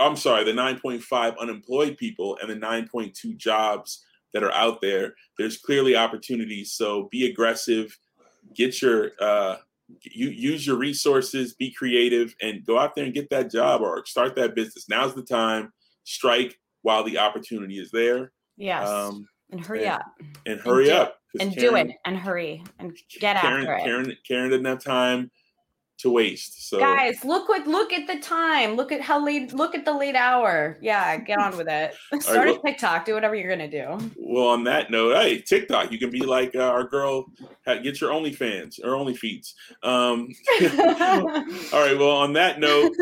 [0.00, 4.04] I'm sorry, the 9.5 unemployed people and the 9.2 jobs
[4.34, 5.14] that are out there.
[5.38, 6.72] There's clearly opportunities.
[6.72, 7.96] So be aggressive,
[8.54, 9.56] get your uh,
[10.02, 14.04] you use your resources, be creative, and go out there and get that job or
[14.04, 14.88] start that business.
[14.88, 15.72] Now's the time.
[16.04, 18.32] Strike while the opportunity is there.
[18.56, 18.88] Yes.
[18.88, 20.02] Um, and hurry and, up.
[20.46, 21.18] And hurry and up.
[21.40, 23.84] And Keren, do it and hurry and get Keren, after it.
[23.84, 25.30] Keren, Keren didn't have time
[25.98, 26.68] to waste.
[26.68, 28.74] So guys, look what look at the time.
[28.74, 29.52] Look at how late.
[29.52, 30.78] Look at the late hour.
[30.80, 31.94] Yeah, get on with it.
[32.22, 33.04] Start right, well, a TikTok.
[33.04, 33.98] Do whatever you're gonna do.
[34.16, 37.26] Well, on that note, hey, TikTok, you can be like uh, our girl.
[37.66, 39.52] Get your OnlyFans or OnlyFeeds.
[39.82, 40.28] Um,
[41.72, 41.98] all right.
[41.98, 42.92] Well, on that note,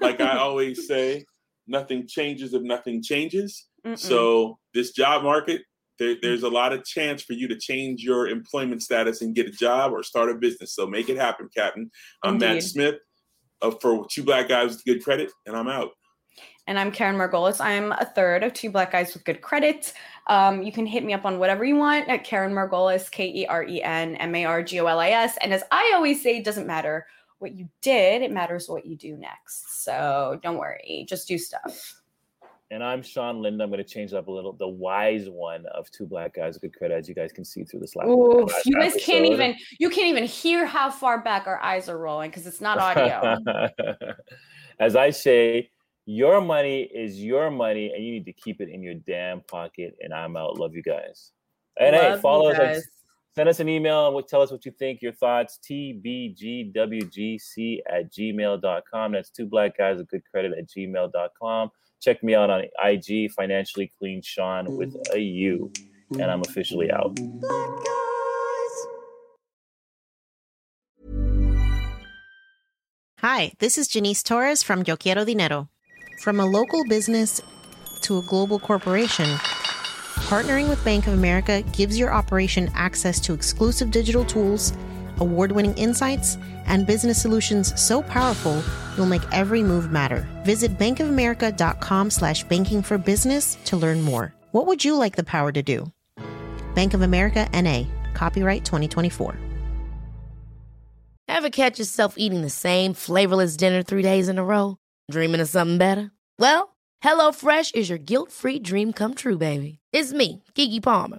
[0.00, 1.24] like I always say,
[1.66, 3.66] nothing changes if nothing changes.
[3.86, 3.98] Mm-mm.
[3.98, 5.62] So this job market
[5.98, 9.46] there, there's a lot of chance for you to change your employment status and get
[9.46, 10.74] a job or start a business.
[10.74, 11.90] So make it happen, Captain.
[12.22, 12.46] I'm Indeed.
[12.46, 12.94] Matt Smith
[13.60, 15.90] uh, for Two Black Guys with Good Credit, and I'm out.
[16.66, 17.60] And I'm Keren Margolis.
[17.60, 19.92] I'm a third of Two Black Guys with Good Credit.
[20.28, 23.46] Um, you can hit me up on whatever you want at Keren Margolis, K E
[23.46, 25.36] R E N M A R G O L I S.
[25.42, 27.06] And as I always say, it doesn't matter
[27.40, 29.82] what you did, it matters what you do next.
[29.84, 32.01] So don't worry, just do stuff.
[32.72, 33.64] And I'm Sean Linda.
[33.64, 34.54] I'm going to change up a little.
[34.54, 36.56] The wise one of two black guys.
[36.56, 38.08] Good credit, as you guys can see through this last.
[38.08, 39.04] Ooh, you guys episode.
[39.04, 39.54] can't even.
[39.78, 43.36] You can't even hear how far back our eyes are rolling because it's not audio.
[44.80, 45.70] as I say,
[46.06, 49.94] your money is your money, and you need to keep it in your damn pocket.
[50.00, 50.58] And I'm out.
[50.58, 51.32] Love you guys.
[51.78, 52.82] And Love hey, follow us.
[53.34, 55.58] Send us an email and tell us what you think, your thoughts.
[55.70, 56.70] TBGWGC
[57.90, 59.12] at gmail.com.
[59.12, 61.70] That's two black guys with good credit at gmail.com.
[62.02, 65.72] Check me out on IG, Financially Clean Sean with a U.
[66.10, 67.16] And I'm officially out.
[73.20, 75.68] Hi, this is Janice Torres from Yo Quiero Dinero.
[76.20, 77.40] From a local business
[78.00, 79.26] to a global corporation,
[80.26, 84.72] partnering with Bank of America gives your operation access to exclusive digital tools,
[85.18, 86.36] award winning insights,
[86.66, 88.62] and business solutions so powerful
[88.96, 90.26] you'll make every move matter.
[90.44, 94.34] Visit bankofamerica.com slash banking for business to learn more.
[94.52, 95.86] What would you like the power to do?
[96.74, 97.84] Bank of America NA,
[98.14, 99.36] copyright 2024.
[101.28, 104.76] Ever catch yourself eating the same flavorless dinner three days in a row?
[105.10, 106.12] Dreaming of something better?
[106.38, 109.78] Well, HelloFresh is your guilt free dream come true, baby.
[109.92, 111.18] It's me, Keke Palmer.